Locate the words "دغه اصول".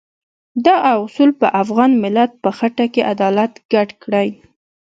0.65-1.29